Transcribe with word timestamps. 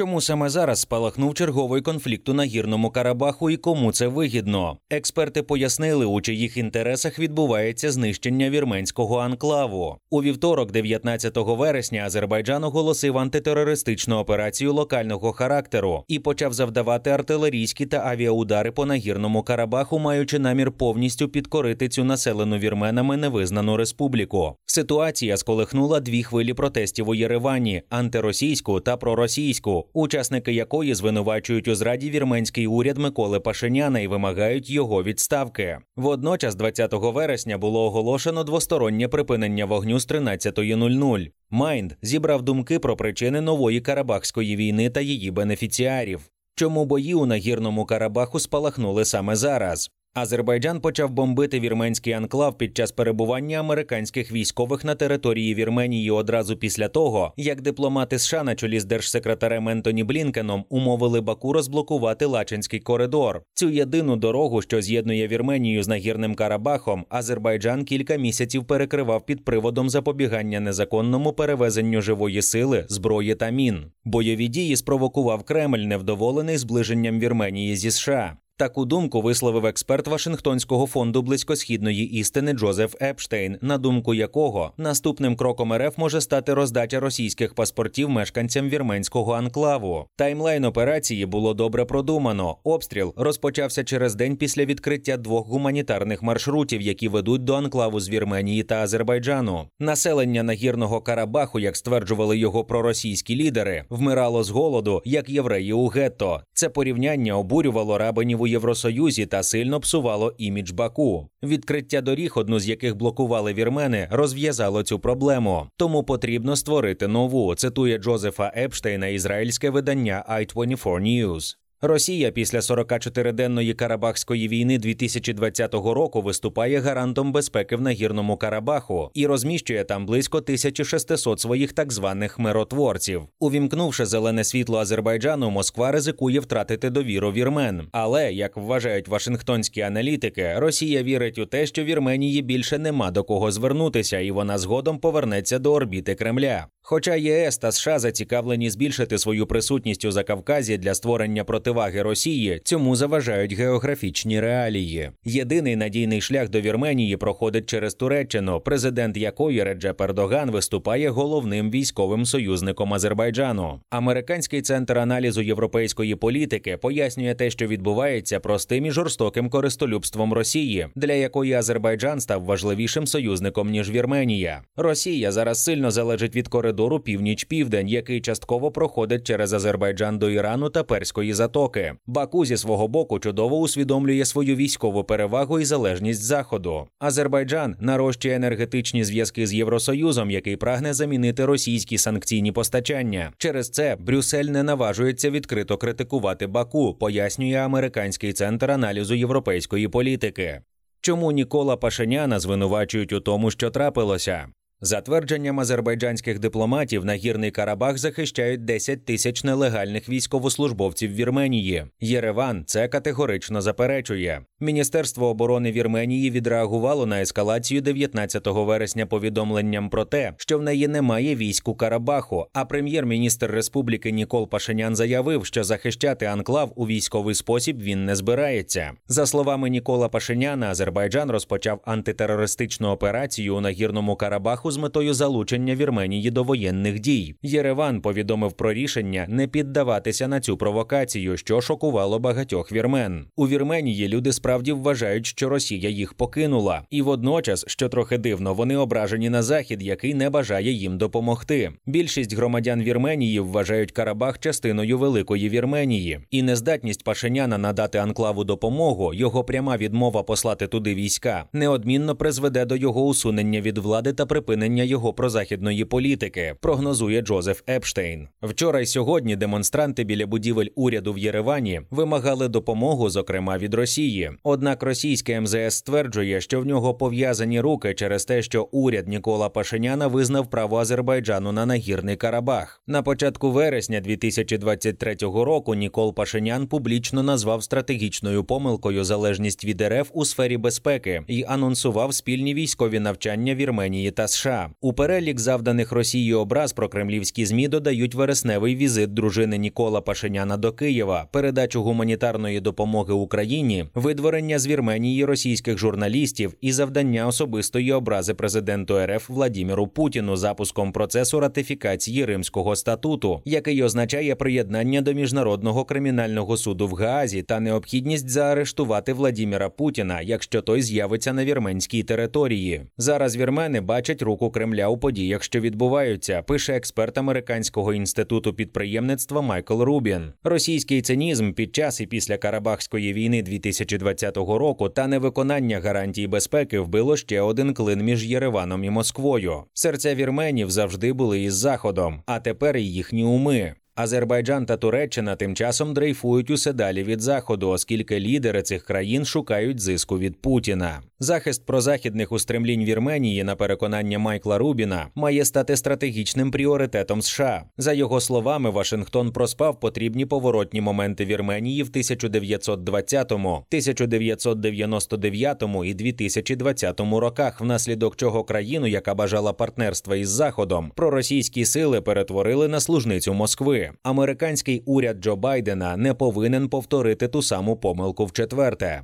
Чому 0.00 0.20
саме 0.20 0.48
зараз 0.48 0.80
спалахнув 0.80 1.34
черговий 1.34 1.82
конфлікт 1.82 2.28
у 2.28 2.34
нагірному 2.34 2.90
Карабаху 2.90 3.50
і 3.50 3.56
кому 3.56 3.92
це 3.92 4.06
вигідно? 4.06 4.76
Експерти 4.90 5.42
пояснили, 5.42 6.06
у 6.06 6.20
чиїх 6.20 6.56
інтересах 6.56 7.18
відбувається 7.18 7.90
знищення 7.90 8.50
вірменського 8.50 9.18
анклаву. 9.18 9.96
У 10.10 10.22
вівторок, 10.22 10.72
19 10.72 11.36
вересня, 11.36 12.02
Азербайджан 12.06 12.64
оголосив 12.64 13.18
антитерористичну 13.18 14.16
операцію 14.16 14.72
локального 14.72 15.32
характеру 15.32 16.04
і 16.08 16.18
почав 16.18 16.52
завдавати 16.52 17.10
артилерійські 17.10 17.86
та 17.86 17.96
авіаудари 17.96 18.72
по 18.72 18.86
нагірному 18.86 19.42
Карабаху, 19.42 19.98
маючи 19.98 20.38
намір 20.38 20.72
повністю 20.72 21.28
підкорити 21.28 21.88
цю 21.88 22.04
населену 22.04 22.58
вірменами 22.58 23.16
невизнану 23.16 23.76
республіку. 23.76 24.56
Ситуація 24.66 25.36
сколихнула 25.36 26.00
дві 26.00 26.22
хвилі 26.22 26.54
протестів 26.54 27.08
у 27.08 27.14
Єревані 27.14 27.82
антиросійську 27.90 28.80
та 28.80 28.96
проросійську 28.96 29.86
учасники 29.92 30.52
якої 30.52 30.94
звинувачують 30.94 31.68
у 31.68 31.74
зраді 31.74 32.10
вірменський 32.10 32.66
уряд 32.66 32.98
Миколи 32.98 33.40
Пашиняна 33.40 34.00
і 34.00 34.06
вимагають 34.06 34.70
його 34.70 35.02
відставки. 35.02 35.78
Водночас, 35.96 36.54
20 36.54 36.92
вересня, 36.92 37.58
було 37.58 37.84
оголошено 37.84 38.44
двостороннє 38.44 39.08
припинення 39.08 39.64
вогню 39.64 39.98
з 40.00 40.08
13.00. 40.08 41.30
Майнд 41.50 41.92
зібрав 42.02 42.42
думки 42.42 42.78
про 42.78 42.96
причини 42.96 43.40
нової 43.40 43.80
Карабахської 43.80 44.56
війни 44.56 44.90
та 44.90 45.00
її 45.00 45.30
бенефіціарів. 45.30 46.20
Чому 46.54 46.84
бої 46.84 47.14
у 47.14 47.26
нагірному 47.26 47.84
Карабаху 47.84 48.40
спалахнули 48.40 49.04
саме 49.04 49.36
зараз? 49.36 49.90
Азербайджан 50.14 50.80
почав 50.80 51.10
бомбити 51.10 51.60
вірменський 51.60 52.12
анклав 52.12 52.58
під 52.58 52.76
час 52.76 52.92
перебування 52.92 53.60
американських 53.60 54.32
військових 54.32 54.84
на 54.84 54.94
території 54.94 55.54
Вірменії 55.54 56.10
одразу 56.10 56.56
після 56.56 56.88
того, 56.88 57.32
як 57.36 57.60
дипломати 57.60 58.18
США 58.18 58.42
на 58.42 58.54
чолі 58.54 58.80
з 58.80 58.84
держсекретарем 58.84 59.68
Ентоні 59.68 60.04
Блінкеном 60.04 60.64
умовили 60.68 61.20
Баку 61.20 61.52
розблокувати 61.52 62.26
Лачинський 62.26 62.80
коридор. 62.80 63.42
Цю 63.54 63.68
єдину 63.68 64.16
дорогу, 64.16 64.62
що 64.62 64.82
з'єднує 64.82 65.28
Вірменію 65.28 65.82
з 65.82 65.88
нагірним 65.88 66.34
Карабахом, 66.34 67.04
Азербайджан 67.08 67.84
кілька 67.84 68.16
місяців 68.16 68.64
перекривав 68.64 69.26
під 69.26 69.44
приводом 69.44 69.90
запобігання 69.90 70.60
незаконному 70.60 71.32
перевезенню 71.32 72.02
живої 72.02 72.42
сили, 72.42 72.84
зброї 72.88 73.34
та 73.34 73.50
мін. 73.50 73.84
Бойові 74.04 74.48
дії 74.48 74.76
спровокував 74.76 75.42
Кремль, 75.42 75.78
невдоволений 75.78 76.56
зближенням 76.56 77.20
Вірменії 77.20 77.76
зі 77.76 77.90
США. 77.90 78.36
Таку 78.60 78.84
думку 78.84 79.22
висловив 79.22 79.66
експерт 79.66 80.08
Вашингтонського 80.08 80.86
фонду 80.86 81.22
близькосхідної 81.22 82.18
істини 82.18 82.52
Джозеф 82.52 82.94
Епштейн, 83.02 83.58
на 83.60 83.78
думку 83.78 84.14
якого 84.14 84.72
наступним 84.76 85.36
кроком 85.36 85.74
РФ 85.74 85.98
може 85.98 86.20
стати 86.20 86.54
роздача 86.54 87.00
російських 87.00 87.54
паспортів 87.54 88.10
мешканцям 88.10 88.68
вірменського 88.68 89.32
анклаву. 89.32 90.06
Таймлайн 90.16 90.64
операції 90.64 91.26
було 91.26 91.54
добре 91.54 91.84
продумано. 91.84 92.56
Обстріл 92.64 93.14
розпочався 93.16 93.84
через 93.84 94.14
день 94.14 94.36
після 94.36 94.64
відкриття 94.64 95.16
двох 95.16 95.46
гуманітарних 95.46 96.22
маршрутів, 96.22 96.80
які 96.80 97.08
ведуть 97.08 97.44
до 97.44 97.54
анклаву 97.54 98.00
з 98.00 98.08
Вірменії 98.08 98.62
та 98.62 98.74
Азербайджану. 98.74 99.64
Населення 99.78 100.42
нагірного 100.42 101.00
Карабаху, 101.00 101.60
як 101.60 101.76
стверджували 101.76 102.38
його 102.38 102.64
проросійські 102.64 103.36
лідери, 103.36 103.84
вмирало 103.90 104.44
з 104.44 104.50
голоду, 104.50 105.02
як 105.04 105.28
євреї 105.28 105.72
у 105.72 105.86
гетто. 105.86 106.40
Це 106.54 106.68
порівняння 106.68 107.38
обурювало 107.38 107.98
рабинів 107.98 108.40
у 108.40 108.49
Євросоюзі 108.50 109.26
та 109.26 109.42
сильно 109.42 109.80
псувало 109.80 110.34
імідж 110.38 110.70
Баку. 110.70 111.28
Відкриття 111.42 112.00
доріг, 112.00 112.32
одну 112.36 112.60
з 112.60 112.68
яких 112.68 112.96
блокували 112.96 113.52
вірмени, 113.52 114.08
розв'язало 114.10 114.82
цю 114.82 114.98
проблему. 114.98 115.66
Тому 115.76 116.02
потрібно 116.02 116.56
створити 116.56 117.08
нову. 117.08 117.54
Цитує 117.54 117.98
Джозефа 117.98 118.52
Епштейна, 118.56 119.06
ізраїльське 119.06 119.70
видання 119.70 120.24
i24 120.28 121.00
News. 121.00 121.56
Росія 121.82 122.30
після 122.30 122.58
44-денної 122.58 123.74
Карабахської 123.74 124.48
війни 124.48 124.78
2020 124.78 125.74
року 125.74 126.22
виступає 126.22 126.80
гарантом 126.80 127.32
безпеки 127.32 127.76
в 127.76 127.80
нагірному 127.80 128.36
Карабаху 128.36 129.10
і 129.14 129.26
розміщує 129.26 129.84
там 129.84 130.06
близько 130.06 130.38
1600 130.38 131.40
своїх 131.40 131.72
так 131.72 131.92
званих 131.92 132.38
миротворців. 132.38 133.22
Увімкнувши 133.38 134.06
зелене 134.06 134.44
світло 134.44 134.78
Азербайджану, 134.78 135.50
Москва 135.50 135.92
ризикує 135.92 136.40
втратити 136.40 136.90
довіру 136.90 137.32
вірмен. 137.32 137.88
Але 137.92 138.32
як 138.32 138.56
вважають 138.56 139.08
Вашингтонські 139.08 139.80
аналітики, 139.80 140.54
Росія 140.56 141.02
вірить 141.02 141.38
у 141.38 141.46
те, 141.46 141.66
що 141.66 141.84
Вірменії 141.84 142.42
більше 142.42 142.78
нема 142.78 143.10
до 143.10 143.24
кого 143.24 143.50
звернутися, 143.50 144.18
і 144.18 144.30
вона 144.30 144.58
згодом 144.58 144.98
повернеться 144.98 145.58
до 145.58 145.72
орбіти 145.72 146.14
Кремля. 146.14 146.66
Хоча 146.82 147.14
ЄС 147.14 147.58
та 147.58 147.72
США 147.72 147.98
зацікавлені 147.98 148.70
збільшити 148.70 149.18
свою 149.18 149.46
присутність 149.46 150.04
у 150.04 150.10
Закавказі 150.10 150.78
для 150.78 150.94
створення 150.94 151.44
противаги 151.44 152.02
Росії, 152.02 152.60
цьому 152.64 152.96
заважають 152.96 153.52
географічні 153.52 154.40
реалії. 154.40 155.10
Єдиний 155.24 155.76
надійний 155.76 156.20
шлях 156.20 156.48
до 156.48 156.60
Вірменії 156.60 157.16
проходить 157.16 157.66
через 157.66 157.94
Туреччину, 157.94 158.60
президент 158.60 159.16
якої 159.16 159.64
Реджеп 159.64 160.00
Ердоган 160.00 160.50
виступає 160.50 161.08
головним 161.08 161.70
військовим 161.70 162.24
союзником 162.26 162.94
Азербайджану. 162.94 163.80
Американський 163.90 164.62
центр 164.62 164.98
аналізу 164.98 165.42
європейської 165.42 166.14
політики 166.14 166.76
пояснює 166.76 167.34
те, 167.34 167.50
що 167.50 167.66
відбувається 167.66 168.40
простим 168.40 168.86
і 168.86 168.90
жорстоким 168.90 169.50
користолюбством 169.50 170.32
Росії, 170.32 170.86
для 170.94 171.12
якої 171.12 171.52
Азербайджан 171.52 172.20
став 172.20 172.44
важливішим 172.44 173.06
союзником 173.06 173.70
ніж 173.70 173.90
Вірменія. 173.90 174.62
Росія 174.76 175.32
зараз 175.32 175.64
сильно 175.64 175.90
залежить 175.90 176.36
від 176.36 176.48
коридору 176.48 176.69
коридору 176.70 177.00
північ-південь, 177.00 177.88
який 177.88 178.20
частково 178.20 178.70
проходить 178.70 179.26
через 179.26 179.52
Азербайджан 179.52 180.18
до 180.18 180.30
Ірану 180.30 180.70
та 180.70 180.84
Перської 180.84 181.32
затоки. 181.32 181.94
Баку 182.06 182.44
зі 182.44 182.56
свого 182.56 182.88
боку 182.88 183.18
чудово 183.18 183.58
усвідомлює 183.58 184.24
свою 184.24 184.56
військову 184.56 185.04
перевагу 185.04 185.60
і 185.60 185.64
залежність 185.64 186.22
заходу. 186.22 186.86
Азербайджан 186.98 187.76
нарощує 187.80 188.34
енергетичні 188.34 189.04
зв'язки 189.04 189.46
з 189.46 189.54
Євросоюзом, 189.54 190.30
який 190.30 190.56
прагне 190.56 190.94
замінити 190.94 191.44
російські 191.44 191.98
санкційні 191.98 192.52
постачання. 192.52 193.32
Через 193.38 193.70
це 193.70 193.96
Брюссель 194.00 194.44
не 194.44 194.62
наважується 194.62 195.30
відкрито 195.30 195.76
критикувати 195.76 196.46
Баку, 196.46 196.94
пояснює 196.94 197.56
американський 197.56 198.32
центр 198.32 198.70
аналізу 198.70 199.14
європейської 199.14 199.88
політики. 199.88 200.60
Чому 201.00 201.32
Нікола 201.32 201.76
Пашиняна 201.76 202.40
звинувачують 202.40 203.12
у 203.12 203.20
тому, 203.20 203.50
що 203.50 203.70
трапилося? 203.70 204.48
За 204.82 205.00
твердженням 205.00 205.60
азербайджанських 205.60 206.38
дипломатів, 206.38 207.04
нагірний 207.04 207.50
Карабах 207.50 207.98
захищають 207.98 208.64
10 208.64 209.04
тисяч 209.04 209.44
нелегальних 209.44 210.08
військовослужбовців 210.08 211.14
Вірменії. 211.14 211.84
Єреван 212.00 212.64
це 212.66 212.88
категорично 212.88 213.60
заперечує. 213.60 214.40
Міністерство 214.60 215.28
оборони 215.28 215.72
Вірменії 215.72 216.30
відреагувало 216.30 217.06
на 217.06 217.20
ескалацію 217.20 217.80
19 217.80 218.46
вересня 218.46 219.06
повідомленням 219.06 219.90
про 219.90 220.04
те, 220.04 220.32
що 220.36 220.58
в 220.58 220.62
неї 220.62 220.88
немає 220.88 221.36
військ 221.36 221.68
у 221.68 221.74
Карабаху. 221.74 222.46
А 222.52 222.64
прем'єр-міністр 222.64 223.50
республіки 223.50 224.12
Нікол 224.12 224.48
Пашинян 224.48 224.96
заявив, 224.96 225.46
що 225.46 225.64
захищати 225.64 226.26
анклав 226.26 226.72
у 226.76 226.86
військовий 226.86 227.34
спосіб 227.34 227.82
він 227.82 228.04
не 228.04 228.16
збирається. 228.16 228.92
За 229.08 229.26
словами 229.26 229.70
Нікола 229.70 230.08
Пашиняна, 230.08 230.66
Азербайджан 230.66 231.30
розпочав 231.30 231.80
антитерористичну 231.84 232.88
операцію 232.88 233.56
у 233.56 233.60
нагірному 233.60 234.16
Карабаху 234.16 234.69
з 234.70 234.76
метою 234.76 235.14
залучення 235.14 235.74
Вірменії 235.74 236.30
до 236.30 236.42
воєнних 236.42 237.00
дій. 237.00 237.34
Єреван 237.42 238.00
повідомив 238.00 238.52
про 238.52 238.72
рішення 238.72 239.26
не 239.28 239.46
піддаватися 239.46 240.28
на 240.28 240.40
цю 240.40 240.56
провокацію, 240.56 241.36
що 241.36 241.60
шокувало 241.60 242.18
багатьох 242.18 242.72
вірмен. 242.72 243.26
У 243.36 243.48
Вірменії 243.48 244.08
люди 244.08 244.32
справді 244.32 244.72
вважають, 244.72 245.26
що 245.26 245.48
Росія 245.48 245.88
їх 245.88 246.14
покинула, 246.14 246.82
і 246.90 247.02
водночас, 247.02 247.64
що 247.68 247.88
трохи 247.88 248.18
дивно, 248.18 248.54
вони 248.54 248.76
ображені 248.76 249.30
на 249.30 249.42
захід, 249.42 249.82
який 249.82 250.14
не 250.14 250.30
бажає 250.30 250.72
їм 250.72 250.98
допомогти. 250.98 251.70
Більшість 251.86 252.36
громадян 252.36 252.82
Вірменії 252.82 253.40
вважають 253.40 253.92
Карабах 253.92 254.38
частиною 254.38 254.98
великої 254.98 255.48
Вірменії, 255.48 256.20
і 256.30 256.42
нездатність 256.42 257.04
Пашиняна 257.04 257.58
надати 257.58 257.98
анклаву 257.98 258.44
допомогу, 258.44 259.14
його 259.14 259.44
пряма 259.44 259.76
відмова 259.76 260.22
послати 260.22 260.66
туди 260.66 260.94
війська, 260.94 261.44
неодмінно 261.52 262.16
призведе 262.16 262.64
до 262.64 262.76
його 262.76 263.06
усунення 263.06 263.60
від 263.60 263.78
влади 263.78 264.12
та 264.12 264.26
припинення 264.26 264.59
припинення 264.60 264.82
його 264.82 265.12
прозахідної 265.12 265.84
політики, 265.84 266.54
прогнозує 266.60 267.20
Джозеф 267.20 267.62
Епштейн. 267.68 268.28
Вчора 268.42 268.80
й 268.80 268.86
сьогодні 268.86 269.36
демонстранти 269.36 270.04
біля 270.04 270.26
будівель 270.26 270.66
уряду 270.74 271.12
в 271.12 271.18
Єревані 271.18 271.80
вимагали 271.90 272.48
допомогу, 272.48 273.10
зокрема 273.10 273.58
від 273.58 273.74
Росії. 273.74 274.30
Однак 274.42 274.82
російське 274.82 275.40
МЗС 275.40 275.70
стверджує, 275.70 276.40
що 276.40 276.60
в 276.60 276.66
нього 276.66 276.94
пов'язані 276.94 277.60
руки 277.60 277.94
через 277.94 278.24
те, 278.24 278.42
що 278.42 278.68
уряд 278.72 279.08
Нікола 279.08 279.48
Пашиняна 279.48 280.06
визнав 280.06 280.50
право 280.50 280.78
Азербайджану 280.78 281.52
на 281.52 281.66
нагірний 281.66 282.16
Карабах. 282.16 282.82
На 282.86 283.02
початку 283.02 283.50
вересня 283.50 284.00
2023 284.00 285.16
року 285.20 285.74
Нікол 285.74 286.14
Пашинян 286.14 286.66
публічно 286.66 287.22
назвав 287.22 287.62
стратегічною 287.62 288.44
помилкою 288.44 289.04
залежність 289.04 289.64
від 289.64 289.82
РФ 289.82 290.10
у 290.12 290.24
сфері 290.24 290.56
безпеки 290.56 291.22
і 291.28 291.44
анонсував 291.48 292.14
спільні 292.14 292.54
військові 292.54 293.00
навчання 293.00 293.54
Вірменії 293.54 294.10
та 294.10 294.28
США. 294.28 294.49
США. 294.50 294.70
У 294.80 294.92
перелік 294.92 295.40
завданих 295.40 295.92
Росії 295.92 296.34
образ 296.34 296.72
про 296.72 296.88
кремлівські 296.88 297.46
змі 297.46 297.68
додають 297.68 298.14
вересневий 298.14 298.76
візит 298.76 299.14
дружини 299.14 299.58
Нікола 299.58 300.00
Пашиняна 300.00 300.56
до 300.56 300.72
Києва, 300.72 301.26
передачу 301.32 301.82
гуманітарної 301.82 302.60
допомоги 302.60 303.14
Україні, 303.14 303.86
видворення 303.94 304.58
з 304.58 304.66
Вірменії 304.66 305.24
російських 305.24 305.78
журналістів 305.78 306.54
і 306.60 306.72
завдання 306.72 307.26
особистої 307.26 307.92
образи 307.92 308.34
президенту 308.34 308.98
РФ 309.06 309.30
Владіміру 309.30 309.86
Путіну 309.86 310.36
запуском 310.36 310.92
процесу 310.92 311.40
ратифікації 311.40 312.24
Римського 312.24 312.76
статуту, 312.76 313.42
який 313.44 313.82
означає 313.82 314.34
приєднання 314.34 315.00
до 315.00 315.12
міжнародного 315.12 315.84
кримінального 315.84 316.56
суду 316.56 316.88
в 316.88 316.94
Гаазі 316.94 317.42
та 317.42 317.60
необхідність 317.60 318.28
заарештувати 318.28 319.12
Владіміра 319.12 319.68
Путіна, 319.68 320.20
якщо 320.20 320.62
той 320.62 320.82
з'явиться 320.82 321.32
на 321.32 321.44
вірменській 321.44 322.02
території. 322.02 322.82
Зараз 322.98 323.36
вірмени 323.36 323.80
бачать 323.80 324.22
руку 324.22 324.39
Кремля 324.48 324.88
у 324.88 324.98
подіях, 324.98 325.42
що 325.42 325.60
відбуваються. 325.60 326.42
Пише 326.42 326.76
експерт 326.76 327.18
американського 327.18 327.94
інституту 327.94 328.54
підприємництва 328.54 329.40
Майкл 329.40 329.82
Рубін. 329.82 330.32
Російський 330.44 331.02
цинізм 331.02 331.52
під 331.52 331.74
час 331.74 332.00
і 332.00 332.06
після 332.06 332.38
Карабахської 332.38 333.12
війни 333.12 333.42
2020 333.42 334.36
року 334.36 334.88
та 334.88 335.06
невиконання 335.06 335.80
гарантій 335.80 336.26
безпеки 336.26 336.78
вбило 336.78 337.16
ще 337.16 337.40
один 337.40 337.74
клин 337.74 338.02
між 338.04 338.26
Єреваном 338.26 338.84
і 338.84 338.90
Москвою. 338.90 339.62
Серця 339.74 340.14
вірменів 340.14 340.70
завжди 340.70 341.12
були 341.12 341.40
із 341.40 341.54
заходом, 341.54 342.22
а 342.26 342.40
тепер 342.40 342.76
і 342.76 342.84
їхні 342.84 343.24
уми. 343.24 343.74
Азербайджан 343.94 344.66
та 344.66 344.76
Туреччина 344.76 345.36
тим 345.36 345.54
часом 345.54 345.94
дрейфують 345.94 346.50
усе 346.50 346.72
далі 346.72 347.02
від 347.02 347.20
заходу, 347.20 347.68
оскільки 347.68 348.20
лідери 348.20 348.62
цих 348.62 348.84
країн 348.84 349.24
шукають 349.24 349.80
зиску 349.80 350.18
від 350.18 350.42
Путіна. 350.42 351.02
Захист 351.22 351.66
прозахідних 351.66 352.32
устремлінь 352.32 352.84
Вірменії, 352.84 353.44
на 353.44 353.56
переконання 353.56 354.18
Майкла 354.18 354.58
Рубіна, 354.58 355.08
має 355.14 355.44
стати 355.44 355.76
стратегічним 355.76 356.50
пріоритетом 356.50 357.22
США. 357.22 357.64
За 357.78 357.92
його 357.92 358.20
словами, 358.20 358.70
Вашингтон 358.70 359.32
проспав 359.32 359.80
потрібні 359.80 360.26
поворотні 360.26 360.80
моменти 360.80 361.24
Вірменії 361.24 361.82
в 361.82 361.88
1920, 361.88 363.32
1999 363.32 365.62
і 365.84 365.94
2020 365.94 367.00
роках, 367.00 367.60
внаслідок 367.60 368.16
чого 368.16 368.44
країну, 368.44 368.86
яка 368.86 369.14
бажала 369.14 369.52
партнерства 369.52 370.16
із 370.16 370.28
Заходом, 370.28 370.92
проросійські 370.96 371.64
сили 371.64 372.00
перетворили 372.00 372.68
на 372.68 372.80
служницю 372.80 373.34
Москви. 373.34 373.90
Американський 374.02 374.82
уряд 374.86 375.16
Джо 375.20 375.36
Байдена 375.36 375.96
не 375.96 376.14
повинен 376.14 376.68
повторити 376.68 377.28
ту 377.28 377.42
саму 377.42 377.76
помилку 377.76 378.26
в 378.26 378.32
четверте. 378.32 379.02